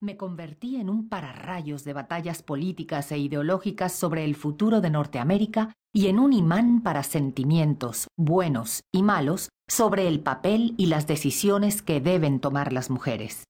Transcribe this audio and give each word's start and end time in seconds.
Me 0.00 0.16
convertí 0.16 0.76
en 0.76 0.90
un 0.90 1.08
pararrayos 1.08 1.82
de 1.82 1.92
batallas 1.92 2.44
políticas 2.44 3.10
e 3.10 3.18
ideológicas 3.18 3.92
sobre 3.92 4.24
el 4.24 4.36
futuro 4.36 4.80
de 4.80 4.90
Norteamérica 4.90 5.72
y 5.92 6.06
en 6.06 6.20
un 6.20 6.32
imán 6.32 6.82
para 6.82 7.02
sentimientos, 7.02 8.06
buenos 8.16 8.84
y 8.92 9.02
malos, 9.02 9.48
sobre 9.68 10.06
el 10.06 10.20
papel 10.20 10.74
y 10.78 10.86
las 10.86 11.08
decisiones 11.08 11.82
que 11.82 12.00
deben 12.00 12.38
tomar 12.38 12.72
las 12.72 12.90
mujeres. 12.90 13.48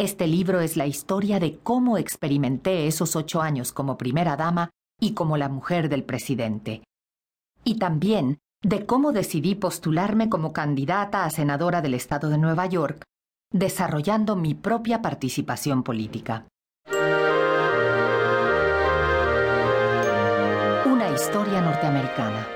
Este 0.00 0.26
libro 0.26 0.58
es 0.60 0.76
la 0.76 0.88
historia 0.88 1.38
de 1.38 1.58
cómo 1.58 1.96
experimenté 1.96 2.88
esos 2.88 3.14
ocho 3.14 3.40
años 3.40 3.72
como 3.72 3.96
primera 3.96 4.36
dama 4.36 4.70
y 5.00 5.14
como 5.14 5.36
la 5.36 5.48
mujer 5.48 5.88
del 5.88 6.02
presidente. 6.02 6.82
Y 7.62 7.78
también 7.78 8.38
de 8.64 8.84
cómo 8.84 9.12
decidí 9.12 9.54
postularme 9.54 10.28
como 10.28 10.52
candidata 10.52 11.24
a 11.24 11.30
senadora 11.30 11.82
del 11.82 11.94
estado 11.94 12.30
de 12.30 12.38
Nueva 12.38 12.66
York 12.66 13.04
desarrollando 13.52 14.36
mi 14.36 14.54
propia 14.54 15.00
participación 15.00 15.82
política. 15.82 16.44
Una 20.84 21.10
historia 21.14 21.60
norteamericana. 21.60 22.46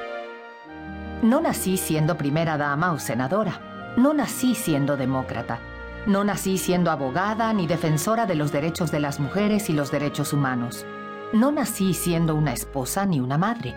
No 1.23 1.41
nací 1.41 1.77
siendo 1.77 2.19
primera 2.19 2.59
dama 2.59 2.93
o 2.93 2.99
senadora. 2.99 3.95
No 3.97 4.13
nací 4.13 4.55
siendo 4.55 4.97
demócrata. 4.97 5.61
No 6.07 6.25
nací 6.25 6.59
siendo 6.59 6.91
abogada 6.91 7.53
ni 7.53 7.67
defensora 7.67 8.27
de 8.27 8.35
los 8.35 8.53
derechos 8.53 8.91
de 8.91 9.01
las 9.01 9.21
mujeres 9.21 9.71
y 9.71 9.73
los 9.73 9.91
derechos 9.91 10.33
humanos. 10.33 10.85
No 11.33 11.53
nací 11.53 11.95
siendo 11.95 12.35
una 12.35 12.53
esposa 12.53 13.07
ni 13.07 13.21
una 13.21 13.39
madre. 13.39 13.75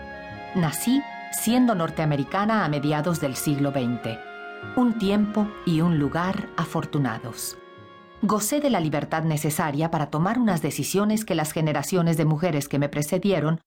Nací 0.54 1.02
siendo 1.32 1.74
norteamericana 1.74 2.64
a 2.64 2.68
mediados 2.68 3.20
del 3.20 3.36
siglo 3.36 3.70
XX 3.70 4.25
un 4.76 4.98
tiempo 4.98 5.48
y 5.64 5.80
un 5.80 5.98
lugar 5.98 6.50
afortunados. 6.56 7.56
Gocé 8.22 8.60
de 8.60 8.70
la 8.70 8.80
libertad 8.80 9.24
necesaria 9.24 9.90
para 9.90 10.10
tomar 10.10 10.38
unas 10.38 10.62
decisiones 10.62 11.24
que 11.24 11.34
las 11.34 11.52
generaciones 11.52 12.16
de 12.16 12.24
mujeres 12.24 12.68
que 12.68 12.78
me 12.78 12.88
precedieron 12.88 13.60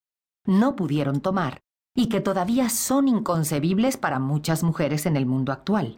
no 0.45 0.75
pudieron 0.75 1.21
tomar 1.21 1.61
y 1.95 2.09
que 2.09 2.21
todavía 2.21 2.69
son 2.69 3.07
inconcebibles 3.07 3.97
para 3.97 4.19
muchas 4.19 4.63
mujeres 4.63 5.05
en 5.05 5.17
el 5.17 5.25
mundo 5.25 5.51
actual. 5.51 5.97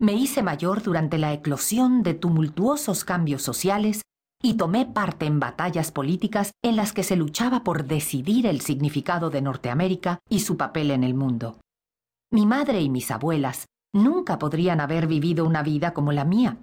Me 0.00 0.14
hice 0.14 0.42
mayor 0.42 0.82
durante 0.82 1.18
la 1.18 1.32
eclosión 1.32 2.02
de 2.02 2.14
tumultuosos 2.14 3.04
cambios 3.04 3.42
sociales 3.42 4.02
y 4.42 4.54
tomé 4.54 4.86
parte 4.86 5.26
en 5.26 5.40
batallas 5.40 5.92
políticas 5.92 6.52
en 6.62 6.76
las 6.76 6.92
que 6.92 7.02
se 7.02 7.16
luchaba 7.16 7.64
por 7.64 7.86
decidir 7.86 8.46
el 8.46 8.60
significado 8.60 9.30
de 9.30 9.42
Norteamérica 9.42 10.18
y 10.28 10.40
su 10.40 10.56
papel 10.56 10.90
en 10.90 11.04
el 11.04 11.14
mundo. 11.14 11.60
Mi 12.30 12.44
madre 12.44 12.80
y 12.80 12.90
mis 12.90 13.10
abuelas 13.10 13.66
nunca 13.94 14.38
podrían 14.38 14.80
haber 14.80 15.06
vivido 15.06 15.46
una 15.46 15.62
vida 15.62 15.94
como 15.94 16.12
la 16.12 16.24
mía. 16.24 16.58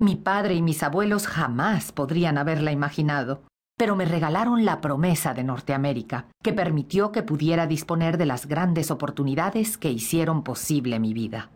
Mi 0.00 0.16
padre 0.16 0.54
y 0.54 0.62
mis 0.62 0.82
abuelos 0.82 1.26
jamás 1.26 1.92
podrían 1.92 2.38
haberla 2.38 2.72
imaginado, 2.72 3.42
pero 3.76 3.96
me 3.96 4.06
regalaron 4.06 4.64
la 4.64 4.80
promesa 4.80 5.34
de 5.34 5.44
Norteamérica, 5.44 6.28
que 6.42 6.52
permitió 6.52 7.12
que 7.12 7.22
pudiera 7.22 7.66
disponer 7.66 8.16
de 8.16 8.26
las 8.26 8.46
grandes 8.46 8.90
oportunidades 8.90 9.76
que 9.76 9.90
hicieron 9.90 10.42
posible 10.42 10.98
mi 10.98 11.12
vida. 11.12 11.50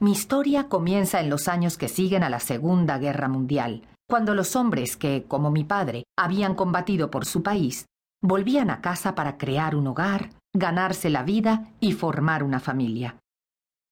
Mi 0.00 0.12
historia 0.12 0.68
comienza 0.68 1.20
en 1.20 1.30
los 1.30 1.48
años 1.48 1.78
que 1.78 1.88
siguen 1.88 2.22
a 2.22 2.28
la 2.28 2.40
Segunda 2.40 2.98
Guerra 2.98 3.28
Mundial, 3.28 3.82
cuando 4.08 4.34
los 4.34 4.54
hombres 4.54 4.96
que, 4.96 5.24
como 5.26 5.50
mi 5.50 5.64
padre, 5.64 6.04
habían 6.16 6.54
combatido 6.54 7.10
por 7.10 7.24
su 7.24 7.42
país, 7.42 7.86
volvían 8.22 8.70
a 8.70 8.80
casa 8.82 9.14
para 9.14 9.38
crear 9.38 9.74
un 9.74 9.86
hogar, 9.86 10.30
ganarse 10.54 11.10
la 11.10 11.22
vida 11.22 11.72
y 11.80 11.92
formar 11.92 12.42
una 12.42 12.60
familia 12.60 13.16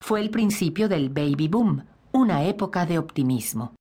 fue 0.05 0.21
el 0.21 0.29
principio 0.29 0.87
del 0.91 1.09
baby 1.09 1.49
boom, 1.49 1.87
una 2.13 2.45
época 2.45 2.85
de 2.85 2.99
optimismo. 2.99 3.75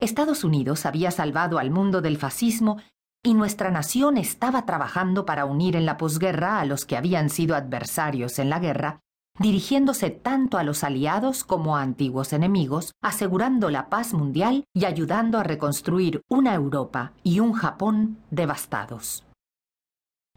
Estados 0.00 0.42
Unidos 0.42 0.84
había 0.84 1.12
salvado 1.12 1.60
al 1.60 1.70
mundo 1.70 2.00
del 2.00 2.16
fascismo 2.16 2.78
y 3.22 3.34
nuestra 3.34 3.70
nación 3.70 4.16
estaba 4.16 4.66
trabajando 4.66 5.24
para 5.24 5.44
unir 5.44 5.76
en 5.76 5.86
la 5.86 5.96
posguerra 5.96 6.58
a 6.58 6.64
los 6.64 6.84
que 6.84 6.96
habían 6.96 7.30
sido 7.30 7.54
adversarios 7.54 8.40
en 8.40 8.50
la 8.50 8.58
guerra, 8.58 8.98
dirigiéndose 9.38 10.10
tanto 10.10 10.58
a 10.58 10.64
los 10.64 10.82
aliados 10.82 11.44
como 11.44 11.76
a 11.76 11.82
antiguos 11.82 12.32
enemigos, 12.32 12.94
asegurando 13.00 13.70
la 13.70 13.90
paz 13.90 14.14
mundial 14.14 14.64
y 14.74 14.86
ayudando 14.86 15.38
a 15.38 15.44
reconstruir 15.44 16.20
una 16.28 16.52
Europa 16.52 17.12
y 17.22 17.38
un 17.38 17.52
Japón 17.52 18.18
devastados. 18.32 19.24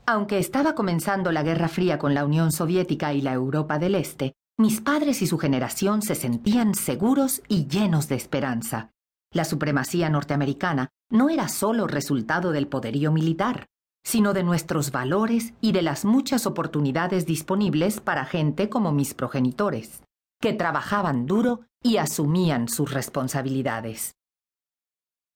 Aunque 0.05 0.37
estaba 0.37 0.75
comenzando 0.75 1.31
la 1.31 1.41
Guerra 1.41 1.69
Fría 1.69 1.97
con 1.97 2.13
la 2.13 2.23
Unión 2.23 2.51
Soviética 2.51 3.13
y 3.13 3.21
la 3.21 3.33
Europa 3.33 3.79
del 3.79 3.95
Este, 3.95 4.35
mis 4.61 4.79
padres 4.79 5.21
y 5.21 5.27
su 5.27 5.37
generación 5.37 6.01
se 6.01 6.15
sentían 6.15 6.75
seguros 6.75 7.41
y 7.47 7.67
llenos 7.67 8.07
de 8.07 8.15
esperanza. 8.15 8.91
La 9.33 9.43
supremacía 9.43 10.09
norteamericana 10.09 10.89
no 11.09 11.29
era 11.29 11.47
solo 11.47 11.87
resultado 11.87 12.51
del 12.51 12.67
poderío 12.67 13.11
militar, 13.11 13.65
sino 14.03 14.33
de 14.33 14.43
nuestros 14.43 14.91
valores 14.91 15.53
y 15.61 15.71
de 15.71 15.81
las 15.81 16.05
muchas 16.05 16.45
oportunidades 16.45 17.25
disponibles 17.25 17.99
para 17.99 18.25
gente 18.25 18.69
como 18.69 18.91
mis 18.91 19.13
progenitores, 19.13 20.03
que 20.39 20.53
trabajaban 20.53 21.25
duro 21.25 21.61
y 21.83 21.97
asumían 21.97 22.67
sus 22.67 22.91
responsabilidades. 22.91 24.15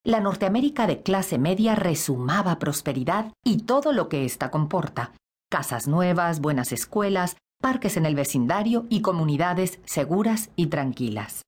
La 0.04 0.20
Norteamérica 0.20 0.86
de 0.86 1.02
clase 1.02 1.40
media 1.40 1.74
resumaba 1.74 2.60
prosperidad 2.60 3.34
y 3.44 3.64
todo 3.64 3.92
lo 3.92 4.08
que 4.08 4.26
ésta 4.26 4.52
comporta. 4.52 5.14
Casas 5.50 5.88
nuevas, 5.88 6.42
buenas 6.42 6.72
escuelas, 6.72 7.38
parques 7.66 7.98
en 7.98 8.06
el 8.06 8.14
vecindario 8.14 8.86
y 8.90 9.02
comunidades 9.02 9.80
seguras 9.86 10.52
y 10.56 10.68
tranquilas. 10.68 11.42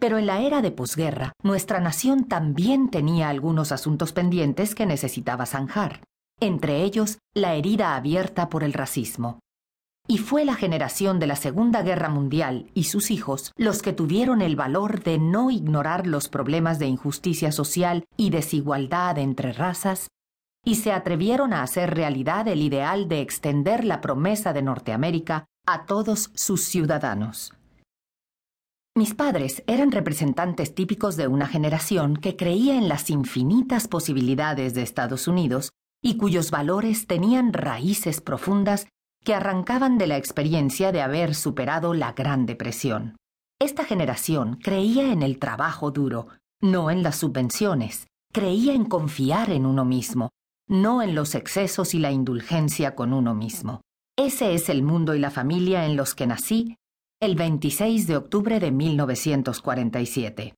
Pero 0.00 0.16
en 0.16 0.24
la 0.24 0.40
era 0.40 0.62
de 0.62 0.70
posguerra, 0.70 1.34
nuestra 1.42 1.78
nación 1.78 2.24
también 2.24 2.88
tenía 2.88 3.28
algunos 3.28 3.70
asuntos 3.70 4.14
pendientes 4.14 4.74
que 4.74 4.86
necesitaba 4.86 5.44
zanjar, 5.44 6.04
entre 6.40 6.84
ellos 6.84 7.18
la 7.34 7.54
herida 7.54 7.96
abierta 7.96 8.48
por 8.48 8.64
el 8.64 8.72
racismo. 8.72 9.40
Y 10.08 10.16
fue 10.16 10.46
la 10.46 10.54
generación 10.54 11.20
de 11.20 11.26
la 11.26 11.36
Segunda 11.36 11.82
Guerra 11.82 12.08
Mundial 12.08 12.70
y 12.72 12.84
sus 12.84 13.10
hijos 13.10 13.52
los 13.58 13.82
que 13.82 13.92
tuvieron 13.92 14.40
el 14.40 14.56
valor 14.56 15.02
de 15.02 15.18
no 15.18 15.50
ignorar 15.50 16.06
los 16.06 16.30
problemas 16.30 16.78
de 16.78 16.86
injusticia 16.86 17.52
social 17.52 18.06
y 18.16 18.30
desigualdad 18.30 19.18
entre 19.18 19.52
razas 19.52 20.08
y 20.64 20.76
se 20.76 20.92
atrevieron 20.92 21.52
a 21.52 21.62
hacer 21.62 21.94
realidad 21.94 22.46
el 22.48 22.62
ideal 22.62 23.08
de 23.08 23.20
extender 23.20 23.84
la 23.84 24.00
promesa 24.00 24.52
de 24.52 24.62
Norteamérica 24.62 25.46
a 25.66 25.86
todos 25.86 26.30
sus 26.34 26.62
ciudadanos. 26.64 27.52
Mis 28.94 29.14
padres 29.14 29.64
eran 29.66 29.90
representantes 29.90 30.74
típicos 30.74 31.16
de 31.16 31.26
una 31.26 31.46
generación 31.46 32.16
que 32.16 32.36
creía 32.36 32.76
en 32.76 32.88
las 32.88 33.08
infinitas 33.08 33.88
posibilidades 33.88 34.74
de 34.74 34.82
Estados 34.82 35.28
Unidos 35.28 35.70
y 36.02 36.16
cuyos 36.18 36.50
valores 36.50 37.06
tenían 37.06 37.52
raíces 37.52 38.20
profundas 38.20 38.86
que 39.24 39.34
arrancaban 39.34 39.98
de 39.98 40.08
la 40.08 40.16
experiencia 40.16 40.92
de 40.92 41.00
haber 41.00 41.34
superado 41.34 41.94
la 41.94 42.12
Gran 42.12 42.44
Depresión. 42.44 43.16
Esta 43.58 43.84
generación 43.84 44.56
creía 44.56 45.12
en 45.12 45.22
el 45.22 45.38
trabajo 45.38 45.90
duro, 45.90 46.26
no 46.60 46.90
en 46.90 47.02
las 47.02 47.16
subvenciones, 47.16 48.08
creía 48.32 48.74
en 48.74 48.84
confiar 48.84 49.50
en 49.50 49.64
uno 49.64 49.84
mismo, 49.84 50.30
no 50.72 51.02
en 51.02 51.14
los 51.14 51.34
excesos 51.34 51.94
y 51.94 51.98
la 51.98 52.10
indulgencia 52.10 52.94
con 52.94 53.12
uno 53.12 53.34
mismo. 53.34 53.82
Ese 54.16 54.54
es 54.54 54.70
el 54.70 54.82
mundo 54.82 55.14
y 55.14 55.18
la 55.18 55.30
familia 55.30 55.84
en 55.84 55.96
los 55.96 56.14
que 56.14 56.26
nací 56.26 56.76
el 57.20 57.36
26 57.36 58.08
de 58.08 58.16
octubre 58.16 58.58
de 58.58 58.72
1947. 58.72 60.54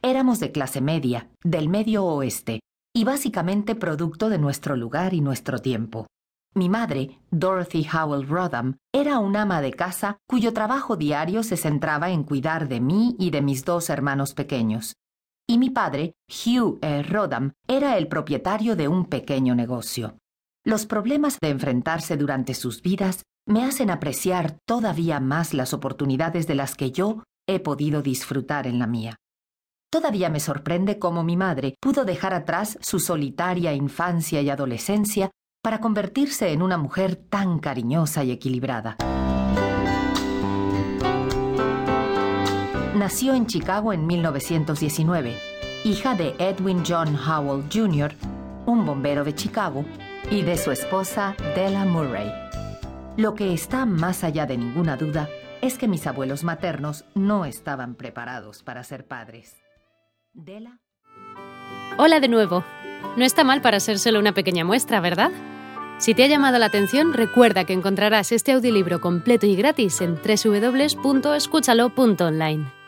Éramos 0.00 0.40
de 0.40 0.52
clase 0.52 0.80
media, 0.80 1.28
del 1.44 1.68
medio 1.68 2.06
oeste, 2.06 2.60
y 2.94 3.04
básicamente 3.04 3.74
producto 3.74 4.30
de 4.30 4.38
nuestro 4.38 4.74
lugar 4.74 5.12
y 5.12 5.20
nuestro 5.20 5.58
tiempo. 5.58 6.06
Mi 6.54 6.70
madre, 6.70 7.18
Dorothy 7.30 7.86
Howell 7.92 8.26
Rodham, 8.26 8.76
era 8.94 9.18
una 9.18 9.42
ama 9.42 9.60
de 9.60 9.72
casa 9.72 10.16
cuyo 10.26 10.54
trabajo 10.54 10.96
diario 10.96 11.42
se 11.42 11.58
centraba 11.58 12.10
en 12.10 12.24
cuidar 12.24 12.68
de 12.68 12.80
mí 12.80 13.16
y 13.18 13.30
de 13.30 13.42
mis 13.42 13.64
dos 13.64 13.90
hermanos 13.90 14.32
pequeños, 14.32 14.94
y 15.52 15.58
mi 15.58 15.68
padre, 15.68 16.14
Hugh 16.30 16.78
E. 16.80 17.02
Rodham, 17.02 17.52
era 17.68 17.98
el 17.98 18.08
propietario 18.08 18.74
de 18.74 18.88
un 18.88 19.04
pequeño 19.04 19.54
negocio. 19.54 20.16
Los 20.64 20.86
problemas 20.86 21.38
de 21.42 21.50
enfrentarse 21.50 22.16
durante 22.16 22.54
sus 22.54 22.80
vidas 22.80 23.22
me 23.46 23.62
hacen 23.62 23.90
apreciar 23.90 24.56
todavía 24.66 25.20
más 25.20 25.52
las 25.52 25.74
oportunidades 25.74 26.46
de 26.46 26.54
las 26.54 26.74
que 26.74 26.90
yo 26.90 27.22
he 27.46 27.60
podido 27.60 28.00
disfrutar 28.00 28.66
en 28.66 28.78
la 28.78 28.86
mía. 28.86 29.16
Todavía 29.90 30.30
me 30.30 30.40
sorprende 30.40 30.98
cómo 30.98 31.22
mi 31.22 31.36
madre 31.36 31.74
pudo 31.82 32.06
dejar 32.06 32.32
atrás 32.32 32.78
su 32.80 32.98
solitaria 32.98 33.74
infancia 33.74 34.40
y 34.40 34.48
adolescencia 34.48 35.32
para 35.62 35.80
convertirse 35.80 36.52
en 36.52 36.62
una 36.62 36.78
mujer 36.78 37.16
tan 37.16 37.58
cariñosa 37.58 38.24
y 38.24 38.30
equilibrada. 38.30 38.96
Nació 43.02 43.34
en 43.34 43.46
Chicago 43.46 43.92
en 43.92 44.06
1919, 44.06 45.36
hija 45.82 46.14
de 46.14 46.36
Edwin 46.38 46.84
John 46.86 47.16
Howell 47.16 47.64
Jr., 47.68 48.14
un 48.64 48.86
bombero 48.86 49.24
de 49.24 49.34
Chicago, 49.34 49.84
y 50.30 50.42
de 50.42 50.56
su 50.56 50.70
esposa 50.70 51.34
Della 51.56 51.84
Murray. 51.84 52.32
Lo 53.16 53.34
que 53.34 53.54
está 53.54 53.86
más 53.86 54.22
allá 54.22 54.46
de 54.46 54.56
ninguna 54.56 54.96
duda 54.96 55.28
es 55.62 55.78
que 55.78 55.88
mis 55.88 56.06
abuelos 56.06 56.44
maternos 56.44 57.04
no 57.16 57.44
estaban 57.44 57.96
preparados 57.96 58.62
para 58.62 58.84
ser 58.84 59.04
padres. 59.04 59.56
Della. 60.32 60.78
Hola 61.98 62.20
de 62.20 62.28
nuevo. 62.28 62.62
No 63.16 63.24
está 63.24 63.42
mal 63.42 63.62
para 63.62 63.80
ser 63.80 63.98
solo 63.98 64.20
una 64.20 64.32
pequeña 64.32 64.64
muestra, 64.64 65.00
¿verdad? 65.00 65.32
Si 65.98 66.14
te 66.14 66.22
ha 66.22 66.28
llamado 66.28 66.60
la 66.60 66.66
atención, 66.66 67.14
recuerda 67.14 67.64
que 67.64 67.72
encontrarás 67.72 68.30
este 68.30 68.52
audiolibro 68.52 69.00
completo 69.00 69.46
y 69.46 69.56
gratis 69.56 70.00
en 70.02 70.14
www.escúchalo.online. 70.14 72.81